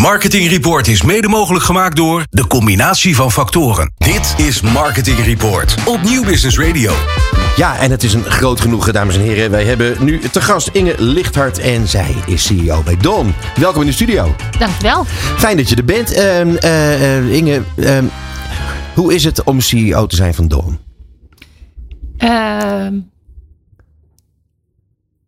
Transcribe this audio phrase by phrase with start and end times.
[0.00, 3.92] Marketing Report is mede mogelijk gemaakt door de combinatie van factoren.
[3.96, 6.92] Dit is Marketing Report op Nieuw Business Radio.
[7.56, 9.50] Ja, en het is een groot genoegen, dames en heren.
[9.50, 13.34] Wij hebben nu te gast Inge Lichthart en zij is CEO bij Dawn.
[13.56, 14.34] Welkom in de studio.
[14.58, 15.04] Dankjewel.
[15.36, 16.12] Fijn dat je er bent.
[16.12, 18.04] Ehm, eh, eh, Inge, ehm,
[18.94, 20.78] hoe is het om CEO te zijn van Dawn?
[22.16, 22.94] Ehm,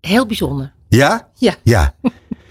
[0.01, 0.73] heel bijzonder.
[0.89, 1.29] Ja?
[1.35, 1.55] Ja.
[1.63, 1.95] Ja.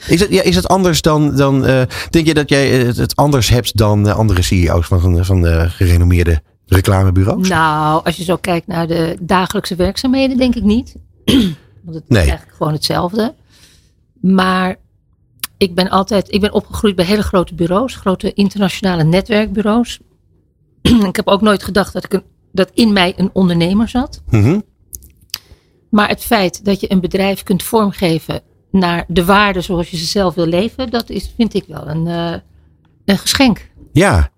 [0.07, 3.49] Is het, ja, is het anders dan, dan eh, denk je dat jij het, anders
[3.49, 7.47] hebt dan andere CEO's van, van, van de gerenommeerde reclamebureaus?
[7.49, 10.95] Nou, als je zo kijkt naar de dagelijkse werkzaamheden, denk ik niet.
[11.83, 12.21] Want het Nee.
[12.21, 13.33] is eigenlijk gewoon hetzelfde.
[14.21, 14.75] Maar
[15.57, 19.99] ik ben altijd, ik ben opgegroeid bij hele grote bureaus, grote internationale netwerkbureaus.
[21.09, 24.21] ik heb ook nooit gedacht dat, ik een, dat in mij een ondernemer zat.
[24.29, 24.59] Mhm.
[25.89, 30.05] Maar het feit dat je een bedrijf kunt vormgeven naar de waarden zoals je ze
[30.05, 32.33] zelf wil leven, dat is, vind ik wel een, eh,
[33.05, 33.69] een geschenk.
[33.91, 34.29] Ja.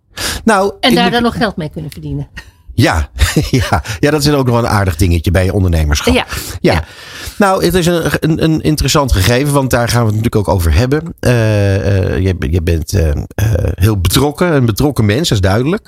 [0.43, 2.27] Nou, En daar moet- dan nog geld mee kunnen verdienen.
[2.75, 3.09] Ja,
[3.51, 6.13] ja, ja, dat is ook nog wel een aardig dingetje bij ondernemerschap.
[6.13, 6.25] Ja.
[6.61, 6.73] Ja.
[6.73, 6.83] Ja.
[7.37, 10.55] Nou, het is een, een, een interessant gegeven, want daar gaan we het natuurlijk ook
[10.55, 11.13] over hebben.
[11.19, 11.75] Eh,
[12.15, 12.99] eh, je, je bent
[13.75, 15.87] heel betrokken, een betrokken mens, dat is duidelijk.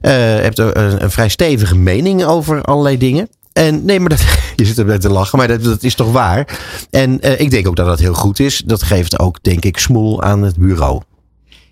[0.00, 3.28] Je hebt een, een vrij stevige mening over allerlei dingen.
[3.54, 4.20] En nee, maar dat,
[4.56, 6.58] je zit erbij te lachen, maar dat, dat is toch waar.
[6.90, 8.62] En eh, ik denk ook dat dat heel goed is.
[8.66, 11.02] Dat geeft ook, denk ik, smoel aan het bureau.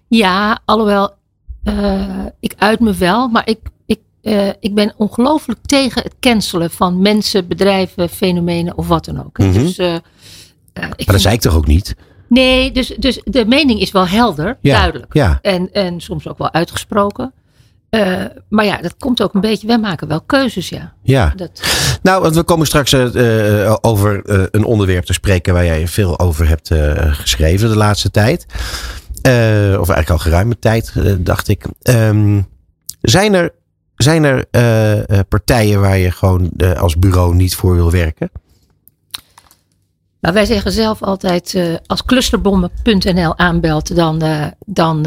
[0.08, 1.10] Ja, alhoewel,
[1.64, 2.08] eh,
[2.40, 7.00] ik uit me wel, maar ik, ik, eh, ik ben ongelooflijk tegen het cancelen van
[7.02, 9.38] mensen, bedrijven, fenomenen of wat dan ook.
[9.38, 9.52] Mhm.
[9.52, 10.00] Dus, Maar
[10.72, 11.94] dat vind- zei ik toch ook niet?
[12.28, 15.14] Nee, dus, dus de mening is wel helder, Ja, duidelijk.
[15.14, 15.38] ja.
[15.42, 17.32] En, en soms ook wel uitgesproken.
[17.92, 20.92] Eh, maar ja, dat komt ook een beetje, wij maken wel keuzes, ja.
[21.02, 21.32] Ja.
[21.36, 21.62] Dat,
[22.02, 24.20] Nou, want we komen straks eh, eh, over
[24.54, 26.70] een onderwerp te spreken waar jij veel over hebt
[27.10, 28.46] geschreven de laatste tijd.
[29.78, 31.64] Of eigenlijk al geruime tijd, dacht ik.
[31.82, 32.40] Ehm,
[33.00, 33.50] zijn er,
[33.96, 34.46] zijn er
[35.24, 38.30] partijen waar je gewoon als bureau niet voor wil werken?
[40.20, 44.22] nou, wij zeggen zelf altijd, als clusterbommen.nl aanbelt, dan,
[44.66, 45.06] dan,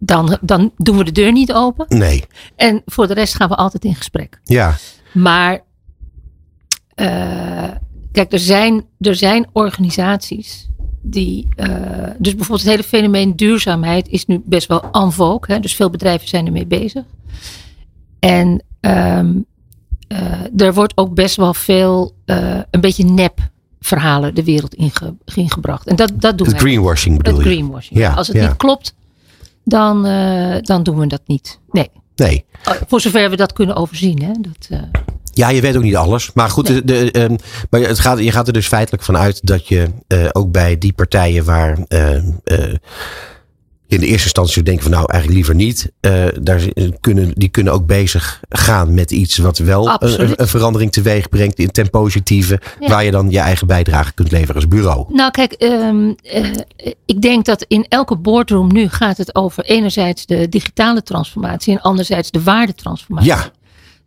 [0.00, 1.84] dan, dan doen we de deur niet open.
[1.88, 2.24] Nee.
[2.56, 4.40] En voor de rest gaan we altijd in gesprek.
[4.44, 4.76] Ja.
[5.12, 5.60] Maar
[6.94, 7.68] eh,
[8.12, 10.68] kijk, er zijn, er zijn organisaties
[11.02, 11.48] die.
[11.56, 11.68] eh,
[12.18, 15.54] dus bijvoorbeeld het hele fenomeen duurzaamheid is nu best wel en vogue.
[15.54, 15.60] Hè?
[15.60, 17.04] Dus veel bedrijven zijn ermee bezig.
[18.18, 19.20] En eh,
[20.56, 22.14] er wordt ook best wel veel
[22.70, 23.38] een beetje nep
[23.80, 25.86] verhalen de wereld inge, ingebracht.
[25.86, 26.70] En dat, dat doen Het wij.
[26.70, 27.50] greenwashing bedoel Het je?
[27.52, 27.98] greenwashing.
[27.98, 28.46] Ja, Als het ja.
[28.46, 28.94] niet klopt,
[29.70, 31.60] dan, eh, dan doen we dat niet.
[31.70, 31.90] Nee.
[32.16, 32.44] Nee.
[32.88, 34.22] Voor zover we dat kunnen overzien.
[34.22, 34.32] Hè?
[34.40, 35.00] Dat, eh,
[35.32, 36.32] Ja, je weet ook niet alles.
[36.34, 36.84] Maar goed, Nee.
[36.84, 37.36] de, de, ehm,
[37.70, 40.78] maar het gaat, je gaat er dus feitelijk van uit dat je eh, ook bij
[40.78, 41.78] die partijen waar
[43.92, 45.92] in de eerste instantie denken van nou eigenlijk liever niet.
[46.00, 46.60] eh, daar
[47.00, 51.70] kunnen, die kunnen ook bezig gaan met iets wat wel een, verandering teweeg brengt in
[51.70, 52.60] ten positieve.
[52.80, 52.88] Ja.
[52.88, 55.14] Waar je dan je eigen bijdrage kunt leveren als bureau.
[55.14, 56.52] Nou, kijk, ehm, eh,
[57.06, 61.80] ik denk dat in elke boardroom nu gaat het over enerzijds de digitale transformatie en
[61.80, 63.30] anderzijds de waardetransformatie.
[63.30, 63.50] Ja,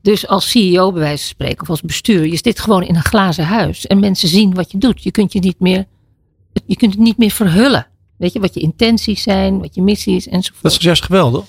[0.02, 3.04] Dus als CEO bij wijze van spreken of als bestuur, je zit gewoon in een
[3.04, 5.04] glazen huis en mensen zien wat je doet.
[5.04, 5.86] Je kunt je niet meer,
[6.66, 7.88] je kunt het niet meer verhullen.
[8.18, 10.63] Weet je, wat je intenties zijn, wat je missie is enzovoort.
[10.63, 11.46] Dat is juist geweldig.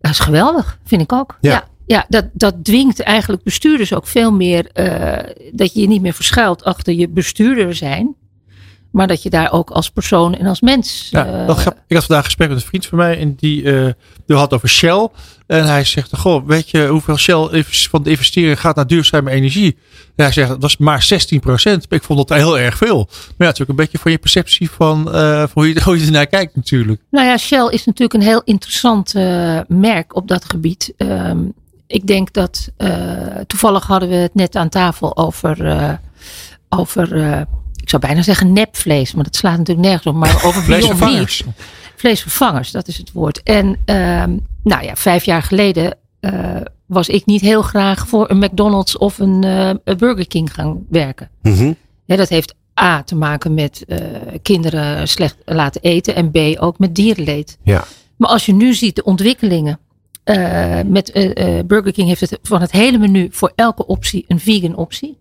[0.00, 1.38] Dat is geweldig, vind ik ook.
[1.40, 1.50] Ja.
[1.52, 4.70] Ja, ja, dat, dat dwingt eigenlijk bestuurders ook veel meer.
[4.72, 8.14] eh, dat je je niet meer verschuilt achter je bestuurder zijn.
[8.90, 11.08] Maar dat je daar ook als persoon en als mens.
[11.10, 11.48] Ja, eh,
[11.86, 13.92] ik had vandaag een gesprek met een vriend van mij en die, eh
[14.26, 15.08] die had over Shell.
[15.46, 19.76] En hij zegt, goh, weet je hoeveel Shell van de investering gaat naar duurzame energie?
[20.16, 21.86] En hij zegt, dat was maar 16 procent.
[21.88, 23.08] Ik vond dat heel erg veel.
[23.08, 25.82] Maar ja, het is ook een beetje van je perceptie van, eh, van hoe, je,
[25.84, 27.00] hoe je ernaar kijkt natuurlijk.
[27.10, 30.92] Nou ja, Shell is natuurlijk een heel interessant eh, merk op dat gebied.
[30.96, 31.38] Ehm,
[31.86, 32.70] ik denk dat.
[32.76, 32.90] eh,
[33.46, 35.98] toevallig hadden we het net aan tafel over.
[36.68, 37.16] over
[37.82, 40.14] ik zou bijna zeggen nepvlees, maar dat slaat natuurlijk nergens op.
[40.14, 40.68] Maar over
[40.98, 41.44] Meat.
[41.96, 42.70] Vleesvervangers.
[42.70, 43.42] Dat is het woord.
[43.42, 48.38] En ehm, nou ja, vijf jaar geleden eh, was ik niet heel graag voor een
[48.38, 51.30] McDonald's of een, eh, Burger King gaan werken.
[51.42, 51.72] Mhm.
[52.04, 53.98] Ja, dat heeft A te maken met eh,
[54.42, 57.58] kinderen slecht laten eten en B ook met dierenleed.
[57.62, 57.84] ja.
[58.16, 59.78] Maar als je nu ziet de ontwikkelingen.
[60.86, 61.12] met
[61.66, 65.18] Burger King heeft het van het hele menu voor elke optie een vegan optie.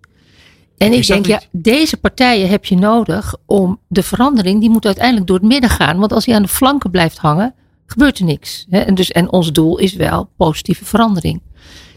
[0.78, 5.28] En ik denk, ja, deze partijen heb je nodig om de verandering, die moet uiteindelijk
[5.28, 6.00] door het midden gaan.
[6.00, 7.56] Want als die aan de flanken blijft hangen,
[7.86, 8.66] gebeurt er niks.
[8.70, 8.80] Hè?
[8.80, 11.42] En, dus, en ons doel is wel positieve verandering.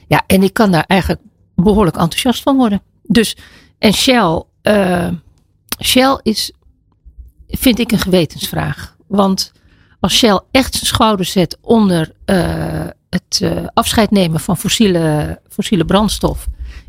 [0.06, 1.20] Ja, en ik kan daar eigenlijk
[1.54, 2.82] behoorlijk enthousiast van worden.
[3.02, 3.36] Dus,
[3.78, 5.08] en Shell, eh,
[5.82, 6.52] Shell is,
[7.48, 8.96] vind ik een gewetensvraag.
[9.06, 9.52] Want
[10.00, 15.84] als Shell echt zijn schouders zet onder uh, het uh, afscheid nemen van fossiele, fossiele
[15.84, 16.46] brandstof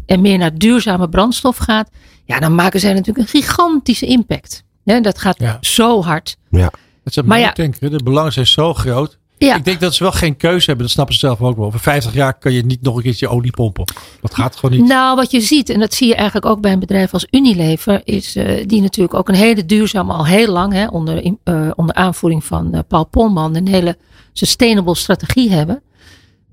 [0.09, 1.89] en meer naar duurzame brandstof gaat,
[2.25, 4.63] ja, dan maken zij natuurlijk een gigantische impact.
[4.83, 5.57] Ja, dat gaat ja.
[5.61, 6.38] zo hard.
[6.50, 6.71] Ja.
[7.03, 9.17] Het is maar ja, denken, de belangen zijn zo groot.
[9.38, 9.56] Ja.
[9.56, 10.85] Ik denk dat ze wel geen keuze hebben.
[10.85, 11.65] Dat snappen ze zelf ook wel.
[11.65, 13.94] Over 50 jaar kan je niet nog een keertje olie pompen.
[14.21, 14.88] Dat gaat gewoon niet.
[14.88, 18.01] Nou, wat je ziet, en dat zie je eigenlijk ook bij een bedrijf als Unilever,
[18.03, 21.95] is uh, die natuurlijk ook een hele duurzame, al heel lang, hè, onder, uh, onder
[21.95, 23.97] aanvoering van uh, Paul Polman, een hele
[24.33, 25.81] sustainable strategie hebben.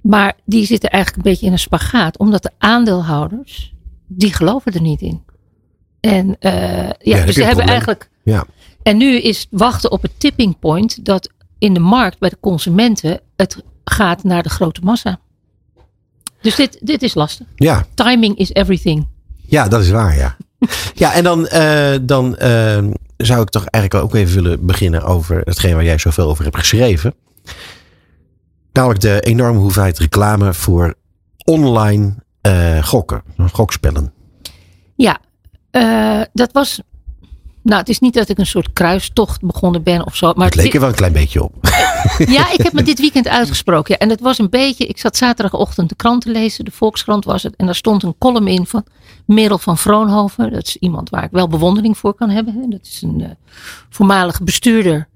[0.06, 3.75] Maar die zitten eigenlijk een beetje in een spagaat, omdat de aandeelhouders,
[4.06, 5.23] die geloven er niet in.
[6.00, 8.11] En ja, ja dus ze hebben eigenlijk.
[8.23, 8.47] Ja.
[8.82, 13.20] En nu is wachten op het tipping point dat in de markt bij de consumenten
[13.37, 15.20] het gaat naar de grote massa.
[16.41, 17.47] Dus dit, dit is lastig.
[17.55, 17.87] Ja.
[17.94, 19.06] Timing is everything.
[19.47, 20.37] Ja, dat is waar, ja.
[20.94, 22.85] ja, en dan, uh, dan uh,
[23.17, 26.56] zou ik toch eigenlijk ook even willen beginnen over hetgeen waar jij zoveel over hebt
[26.56, 27.14] geschreven.
[28.76, 30.94] Namelijk de enorme hoeveelheid reclame voor
[31.44, 32.14] online
[32.46, 34.12] uh, gokken, gokspellen.
[34.94, 35.20] Ja,
[36.32, 36.81] dat was
[37.67, 40.32] nou, het is niet dat ik een soort kruistocht begonnen ben of zo.
[40.37, 41.55] Maar het leek er wel een klein beetje op.
[42.19, 43.94] Ja, ik heb me dit weekend uitgesproken.
[43.99, 44.87] Ja, en het was een beetje.
[44.87, 46.64] Ik zat zaterdagochtend de krant te lezen.
[46.64, 47.56] De Volkskrant was het.
[47.56, 48.84] En daar stond een column in van
[49.25, 50.52] Merel van Vroonhoven.
[50.52, 52.70] Dat is iemand waar ik wel bewondering voor kan hebben.
[52.70, 53.26] Dat is een uh,
[53.90, 55.08] voormalige bestuurder,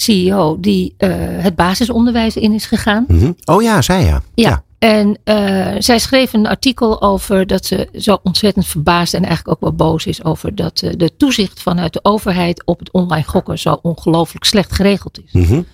[0.00, 3.04] CEO, die uh, het basisonderwijs in is gegaan.
[3.08, 3.36] Mm -hmm.
[3.44, 4.06] Oh ja, zij ja.
[4.10, 4.20] Ja.
[4.34, 4.62] ja.
[4.78, 9.60] En uh, zij schreef een artikel over dat ze zo ontzettend verbaasd en eigenlijk ook
[9.60, 13.58] wel boos is over dat uh, de toezicht vanuit de overheid op het online gokken
[13.58, 15.32] zo ongelooflijk slecht geregeld is.
[15.32, 15.66] Mm -hmm.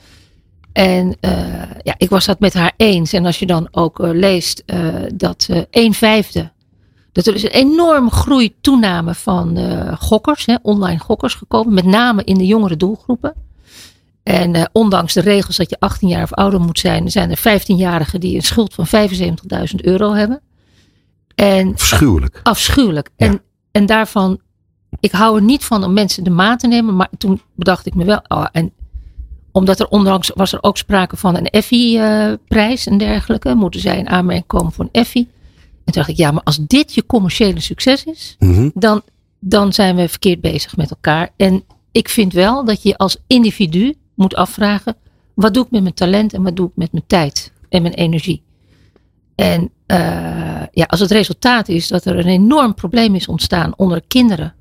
[0.73, 1.17] En
[1.82, 3.12] ja, ik was dat met haar eens.
[3.12, 4.65] En als je dan ook leest
[5.15, 6.50] dat een vijfde,
[7.12, 9.59] dat er is een enorme groei, toename van
[9.99, 13.35] gokkers, hè, online gokkers gekomen, met name in de jongere doelgroepen.
[14.25, 17.38] En uh, ondanks de regels dat je 18 jaar of ouder moet zijn, zijn er
[17.38, 20.41] 15-jarigen die een schuld van 75.000 euro hebben.
[21.35, 22.41] En, afschuwelijk.
[22.43, 23.11] Afschuwelijk.
[23.17, 23.26] Ja.
[23.26, 23.41] En,
[23.73, 24.41] en daarvan,
[25.00, 27.94] ik hou er niet van om mensen de maat te nemen, maar toen bedacht ik
[27.94, 28.73] me wel, oh, en
[29.53, 33.99] omdat er ondanks was er ook sprake van een Effie-prijs uh, en dergelijke, moeten zij
[33.99, 35.29] in aanmerking komen voor een Effie.
[35.62, 38.70] En toen dacht ik, ja, maar als dit je commerciële succes is, mm -hmm.
[38.75, 39.03] dan,
[39.41, 41.31] dan zijn we verkeerd bezig met elkaar.
[41.37, 44.97] En ik vind wel dat je als individu moet afvragen:
[45.35, 47.95] wat doe ik met mijn talent en wat doe ik met mijn tijd en mijn
[47.95, 48.43] energie?
[49.35, 49.99] En uh,
[50.71, 54.55] ja, als het resultaat is dat er een enorm probleem is ontstaan onder kinderen,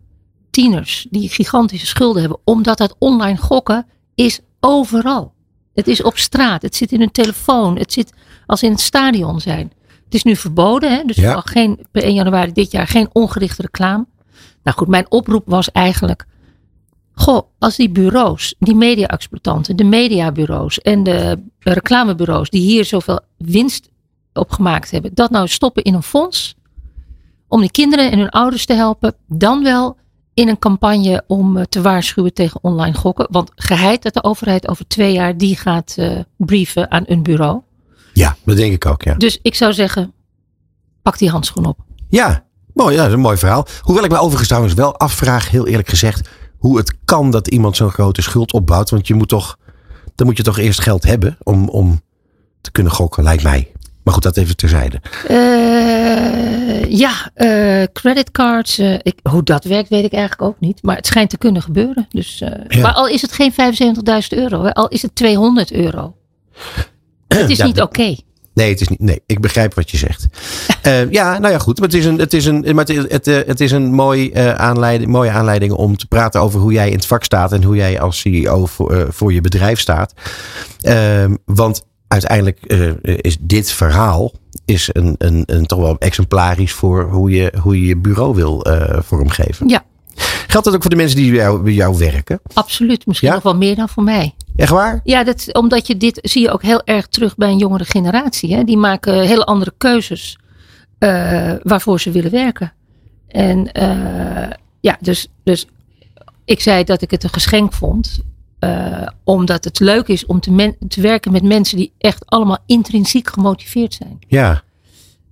[0.49, 3.85] tieners die gigantische schulden hebben, omdat dat online gokken
[4.15, 5.33] is overal.
[5.73, 8.13] Het is op straat, het zit in hun telefoon, het zit
[8.45, 9.71] als in het stadion zijn.
[10.05, 11.03] Het is nu verboden, hè?
[11.03, 11.41] dus Ja.
[11.45, 14.05] geen, per 1 januari dit jaar geen ongerichte reclame.
[14.63, 16.25] Nou goed, mijn oproep was eigenlijk
[17.13, 23.89] Goh, als die bureaus, die media-exploitanten, de mediabureaus en de reclamebureaus die hier zoveel winst
[24.33, 26.55] op gemaakt hebben, dat nou stoppen in een fonds
[27.47, 29.97] om die kinderen en hun ouders te helpen, dan wel
[30.33, 33.27] in een campagne om eh, te waarschuwen tegen online gokken.
[33.29, 37.61] Want geheid dat de overheid over twee jaar die gaat uh, brieven aan een bureau.
[38.13, 39.13] Ja, dat denk ik ook, ja.
[39.13, 40.13] Dus ik zou zeggen,
[41.01, 41.77] pak die handschoen op.
[42.09, 43.67] Ja, mooi, ja, dat is een mooi verhaal.
[43.81, 46.29] Hoewel ik me overigens trouwens wel afvraag, heel eerlijk gezegd,
[46.63, 48.89] hoe het kan dat iemand zo'n grote schuld opbouwt.
[48.89, 49.57] Want je moet toch,
[50.15, 52.01] dan moet je toch eerst geld hebben om, om
[52.61, 53.71] te kunnen gokken, lijkt mij.
[54.03, 55.01] Maar goed, dat even terzijde.
[55.29, 58.79] Uh, ja, uh, creditcards.
[58.79, 60.83] Uh, ik, hoe dat werkt, weet ik eigenlijk ook niet.
[60.83, 62.07] Maar het schijnt te kunnen gebeuren.
[62.09, 62.81] Dus, Ja.
[62.81, 66.15] Maar al is het geen 75.000 euro, al is het 200 euro.
[67.27, 68.15] Het is Ja, niet oké.
[68.53, 68.99] Nee, het is niet.
[68.99, 70.25] Nee, ik begrijp wat je zegt.
[70.81, 71.79] Eh, ja, nou ja, goed.
[71.79, 73.93] Maar het is een, het is een, maar het, is- het, eh, het is een
[73.93, 77.51] mooi, eh, aanleiding, mooie aanleiding om te praten over hoe jij in het vak staat
[77.51, 80.13] en hoe jij als CEO voor, voor je bedrijf staat.
[80.81, 82.59] Ehm, want uiteindelijk
[83.21, 84.31] is dit verhaal
[84.65, 88.65] is een, een, een toch wel exemplarisch voor hoe je hoe je, je bureau wil
[89.05, 89.67] vormgeven.
[89.69, 89.83] Ja,
[90.47, 92.39] Geldt dat ook voor de mensen die bij jou, bij jou werken?
[92.53, 93.05] absoluut.
[93.05, 93.33] Misschien Ja?
[93.33, 94.33] nog wel meer dan voor mij.
[94.55, 94.99] Echt waar?
[95.03, 98.55] Ja, dat, omdat je dit zie je ook heel erg terug bij een jongere generatie.
[98.55, 98.63] Hè?
[98.63, 100.37] Die maken hele andere keuzes
[100.99, 102.73] eh, waarvoor ze willen werken.
[103.27, 105.67] En eh, ja, dus, dus
[106.45, 108.19] ik zei dat ik het een geschenk vond.
[108.59, 112.57] eh, omdat het leuk is om te, men- te werken met mensen die echt allemaal
[112.65, 114.19] intrinsiek gemotiveerd zijn.
[114.27, 114.63] Ja.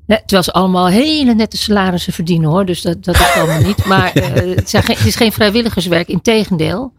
[0.07, 2.65] Terwijl ze allemaal hele nette salarissen verdienen hoor.
[2.65, 3.85] Dus dat, dat is allemaal niet.
[3.85, 4.11] Maar
[4.55, 6.93] het, zijn geen- het is geen vrijwilligerswerk, integendeel.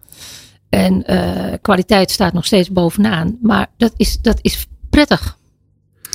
[0.72, 3.38] En eh, kwaliteit staat nog steeds bovenaan.
[3.42, 5.38] Maar dat is, dat is prettig.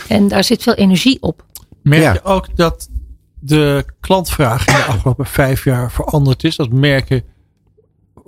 [0.07, 1.45] En daar zit veel energie op.
[1.81, 2.13] Merk Ja.
[2.13, 2.89] je ook dat
[3.39, 6.55] de klantvraag in de afgelopen vijf jaar veranderd is?
[6.55, 7.23] Dat merken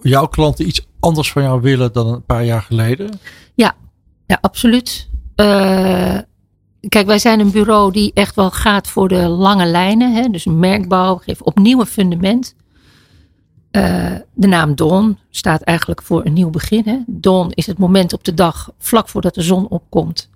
[0.01, 3.19] jouw klanten iets anders van jou willen dan een paar jaar geleden?
[3.53, 3.75] Ja,
[4.25, 5.09] ja absoluut.
[5.35, 6.17] Uh,
[6.89, 10.13] kijk, wij zijn een bureau die echt wel gaat voor de lange lijnen.
[10.13, 10.27] Hè?
[10.29, 12.55] Dus merkbouw, geeft opnieuw een fundament.
[13.71, 16.81] Uh, de naam Dawn staat eigenlijk voor een nieuw begin.
[16.85, 16.97] Hè?
[17.07, 20.29] Dawn is het moment op de dag vlak voordat de zon opkomt.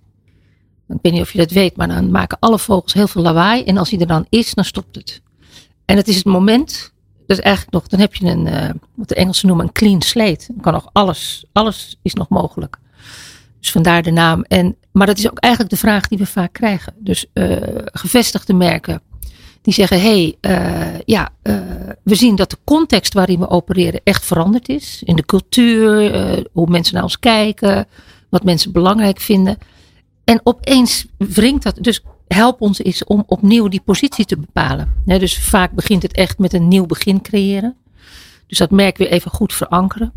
[0.88, 3.64] Ik weet niet of je dat weet, maar dan maken alle vogels heel veel lawaai.
[3.64, 5.22] En als hij er dan is, dan stopt het.
[5.86, 6.94] En het is het moment,
[7.28, 10.46] dus eigenlijk nog, dan heb je een, uh, wat de Engelsen noemen, een clean slate.
[10.48, 12.78] Dan kan nog alles, alles is nog mogelijk.
[13.60, 14.44] Dus vandaar de naam.
[14.44, 16.94] En, maar dat is ook eigenlijk de vraag die we vaak krijgen.
[16.98, 19.02] Dus uh, gevestigde merken
[19.64, 21.60] die zeggen: hé, hey, uh, ja, uh,
[22.04, 25.02] we zien dat de context waarin we opereren echt veranderd is.
[25.06, 27.88] In de cultuur, uh, hoe mensen naar ons kijken,
[28.30, 29.58] wat mensen belangrijk vinden.
[30.24, 31.78] En opeens wringt dat.
[31.82, 34.94] Dus help ons eens om opnieuw die positie te bepalen.
[35.06, 37.76] Dus vaak begint het echt met een nieuw begin creëren.
[38.48, 40.12] Dus dat merk weer even goed verankeren.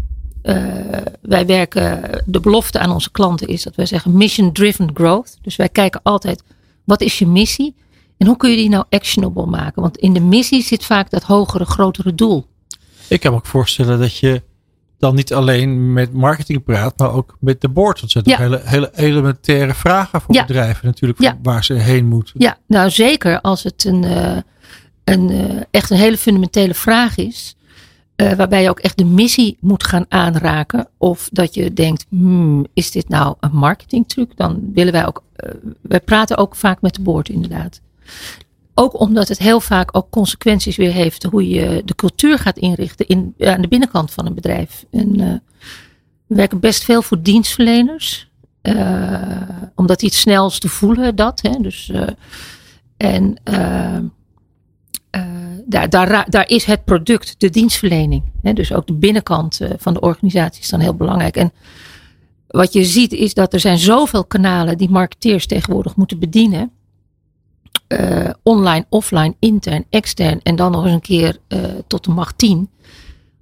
[1.21, 5.39] wij werken, de belofte aan onze klanten is dat wij zeggen mission driven growth.
[5.43, 6.43] Dus wij kijken altijd,
[6.85, 7.75] wat is je missie?
[8.17, 9.83] En hoe kun je die nou actionable maken?
[9.83, 12.47] Want in de missie zit vaak dat hogere, grotere doel.
[13.09, 14.43] Ik kan me ook voorstellen dat je
[14.99, 18.01] dan niet alleen met marketing praat, maar ook met de board.
[18.01, 18.45] Want dat zijn ja.
[18.45, 20.45] hele, hele elementaire vragen voor ja.
[20.45, 21.39] bedrijven natuurlijk, ja.
[21.43, 22.35] waar ze heen moeten.
[22.39, 24.37] Ja, nou zeker als het een, uh,
[25.05, 27.57] een uh, echt een hele fundamentele vraag is.
[28.17, 30.89] Uh, waarbij je ook echt de missie moet gaan aanraken.
[30.99, 34.37] Of dat je denkt, hmm, is dit nou een marketingtruc?
[34.37, 35.23] Dan willen wij ook,
[35.81, 37.81] wij praten ook vaak met de board inderdaad.
[38.75, 43.07] Ook omdat het heel vaak ook consequenties weer heeft hoe je de cultuur gaat inrichten
[43.07, 44.85] in, aan de binnenkant van een bedrijf.
[44.91, 45.35] En, uh,
[46.27, 48.31] we werken best veel voor dienstverleners.
[48.63, 49.21] Uh,
[49.75, 51.43] omdat die het snelst voelen dat.
[51.43, 51.61] Hè.
[51.61, 51.93] Dus,
[52.97, 53.37] en
[55.67, 58.23] daar, daar, daar is het product, de dienstverlening.
[58.43, 58.53] Hè.
[58.53, 61.37] Dus ook de binnenkant van de organisatie is dan heel belangrijk.
[61.37, 61.53] En
[62.47, 66.71] wat je ziet is dat er zijn zoveel kanalen die marketeers tegenwoordig moeten bedienen
[67.89, 72.39] uh, online, offline, intern, extern en dan nog eens een keer uh, tot de macht
[72.39, 72.71] 10.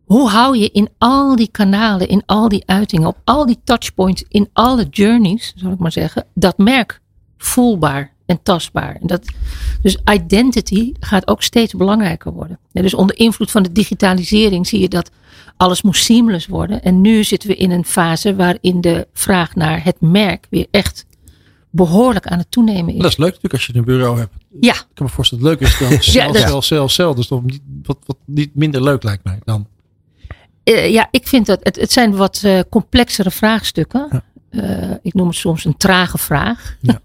[0.05, 4.25] Hoe hou je in al die kanalen, in al die uitingen, op al die touchpoints,
[4.29, 7.01] in alle journeys, zal ik maar zeggen, dat merk
[7.37, 8.97] voelbaar en tastbaar.
[9.01, 9.25] En dat,
[9.83, 12.59] dus identity gaat ook steeds belangrijker worden.
[12.73, 15.11] Dus onder invloed van de digitalisering zie je dat
[15.57, 16.83] alles moet seamless worden.
[16.83, 21.07] En nu zitten we in een fase waarin de vraag naar het merk weer echt
[21.75, 23.00] behoorlijk aan het toenemen is.
[23.00, 24.35] Dat is leuk natuurlijk als je een bureau hebt.
[24.61, 24.75] Ja.
[24.75, 27.14] Ik kan me voorstellen dat het leuk is dan ja, cel, cel, cel.
[27.14, 29.66] Dus toch niet, wat, wat niet minder leuk lijkt mij dan.
[30.64, 34.09] Uh, ja, ik vind dat het, het zijn wat uh, complexere vraagstukken.
[34.11, 34.23] Ja.
[34.50, 36.76] Uh, ik noem het soms een trage vraag.
[36.81, 37.00] Ja.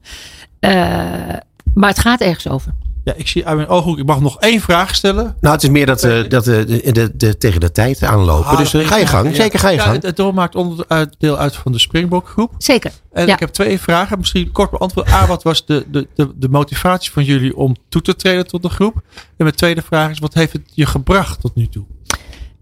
[1.73, 2.73] maar het gaat ergens over.
[3.09, 5.35] Ja, ik zie uit mijn ooghoek, ik mag nog één vraag stellen.
[5.39, 8.49] Nou, het is meer dat, uh, dat uh, de, de, de, tegen de tijd aanlopen.
[8.49, 10.03] Ah, dus ga je gang, ja, zeker ga je ja, gang.
[10.03, 12.53] Het, het maakt onderdeel uit van de Springbok groep.
[12.57, 12.91] Zeker.
[13.11, 13.33] En ja.
[13.33, 15.11] ik heb twee vragen, misschien kort beantwoord.
[15.11, 18.61] A, wat was de, de, de, de motivatie van jullie om toe te treden tot
[18.61, 18.95] de groep?
[19.15, 21.85] En mijn tweede vraag is, wat heeft het je gebracht tot nu toe?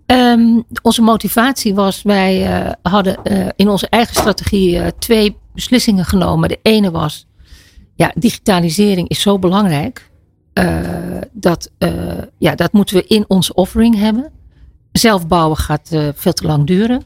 [0.05, 6.05] Um, onze motivatie was, wij uh, hadden uh, in onze eigen strategie uh, twee beslissingen
[6.05, 6.49] genomen.
[6.49, 7.27] De ene was,
[7.95, 10.09] ja, digitalisering is zo belangrijk.
[11.31, 11.71] Dat,
[12.37, 14.31] ja, dat moeten we in onze offering hebben.
[14.91, 17.03] Zelf bouwen gaat veel te lang duren.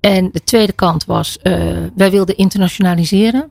[0.00, 1.38] En de tweede kant was,
[1.94, 3.50] wij wilden internationaliseren.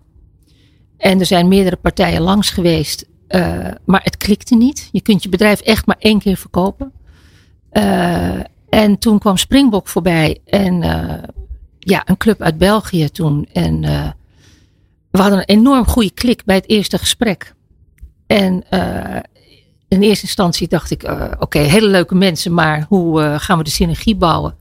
[0.98, 3.06] En er zijn meerdere partijen langs geweest,
[3.86, 4.90] maar het klikte niet.
[4.92, 6.92] Je kunt je bedrijf echt maar één keer verkopen.
[8.70, 10.82] En toen kwam Springbok voorbij en
[11.80, 13.48] ja, een club uit België toen.
[13.54, 13.82] En
[15.12, 17.54] we hadden een enorm goede klik bij het eerste gesprek.
[18.30, 19.16] En uh,
[19.88, 23.70] in eerste instantie dacht ik, oké, okay, hele leuke mensen, maar hoe gaan we de
[23.70, 24.56] synergie bouwen?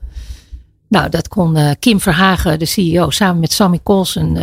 [0.87, 4.37] Nou, dat kon Kim Verhagen, de CEO, samen met Sammy Colson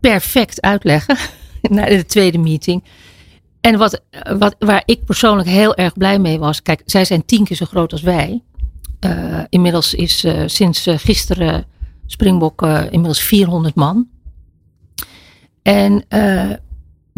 [0.00, 1.16] perfect uitleggen
[1.62, 2.84] na de tweede meeting.
[3.60, 4.02] En wat,
[4.38, 6.62] wat, waar ik persoonlijk heel erg blij mee was.
[6.62, 8.42] Kijk, zij zijn tien keer zo groot als wij.
[9.48, 11.64] Inmiddels is sinds gisteren
[12.06, 14.08] Springbok inmiddels 400 man.
[15.62, 16.04] En,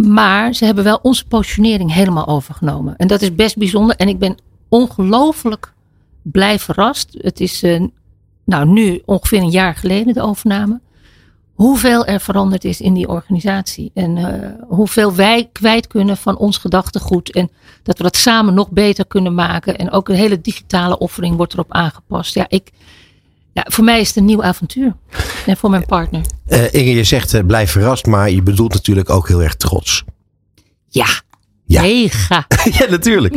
[0.08, 2.96] maar ze hebben wel onze positionering helemaal overgenomen.
[2.96, 3.96] En dat is best bijzonder.
[3.96, 4.36] En ik ben
[4.68, 5.72] ongelooflijk
[6.22, 7.16] blij verrast.
[7.18, 7.64] Het is
[8.44, 10.80] nou, nu ongeveer een jaar geleden de overname
[11.60, 13.90] hoeveel er veranderd is in die organisatie.
[13.94, 14.26] En uh,
[14.68, 17.32] hoeveel wij kwijt kunnen van ons gedachtegoed.
[17.32, 17.50] En
[17.82, 19.78] dat we dat samen nog beter kunnen maken.
[19.78, 22.34] En ook een hele digitale offering wordt erop aangepast.
[22.34, 22.70] Ja, ik,
[23.52, 24.94] ja voor mij is het een nieuw avontuur.
[25.50, 26.20] En voor mijn partner.
[26.48, 30.04] Uh, Inge, je zegt uh, blijf verrast, maar je bedoelt natuurlijk ook heel erg trots.
[30.88, 31.06] Ja.
[31.64, 31.82] Ja.
[31.82, 32.46] Mega.
[32.78, 33.34] ja, natuurlijk.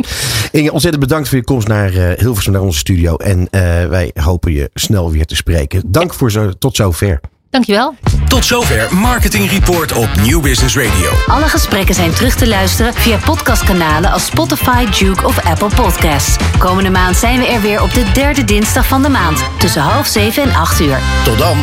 [0.52, 3.16] Inge, ontzettend bedankt voor je komst naar eh, Hilversum, naar onze studio.
[3.16, 5.82] En eh, wij hopen je snel weer te spreken.
[5.86, 7.20] Dank voor zo, tot zover.
[7.50, 7.94] Dankjewel.
[8.28, 11.10] Tot zover Marketing Report op Nieuw Business Radio.
[11.26, 16.36] Alle gesprekken zijn terug te luisteren via podcastkanalen als Spotify, Duke of Apple Podcasts.
[16.58, 20.06] Komende maand zijn we er weer op de derde dinsdag van de maand tussen half
[20.06, 20.98] zeven en acht uur.
[21.24, 21.58] Tot dan.